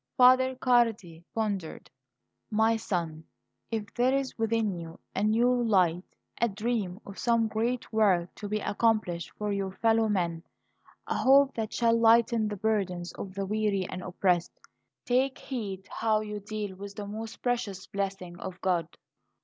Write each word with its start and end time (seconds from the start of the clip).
Father 0.17 0.55
Cardi 0.55 1.23
pondered. 1.35 1.91
"My 2.49 2.75
son, 2.75 3.25
if 3.69 3.93
there 3.93 4.15
is 4.15 4.35
within 4.35 4.73
you 4.79 4.99
a 5.15 5.21
new 5.23 5.53
light, 5.61 6.03
a 6.41 6.49
dream 6.49 6.99
of 7.05 7.19
some 7.19 7.47
great 7.47 7.93
work 7.93 8.33
to 8.33 8.49
be 8.49 8.57
accomplished 8.61 9.31
for 9.37 9.51
your 9.51 9.71
fellow 9.73 10.09
men, 10.09 10.41
a 11.05 11.15
hope 11.17 11.53
that 11.53 11.71
shall 11.71 11.95
lighten 11.95 12.47
the 12.47 12.55
burdens 12.57 13.13
of 13.13 13.35
the 13.35 13.45
weary 13.45 13.85
and 13.87 14.01
oppressed, 14.01 14.59
take 15.05 15.37
heed 15.37 15.87
how 15.91 16.21
you 16.21 16.39
deal 16.39 16.75
with 16.75 16.95
the 16.95 17.05
most 17.05 17.43
precious 17.43 17.85
blessing 17.85 18.39
of 18.39 18.59
God. 18.59 18.87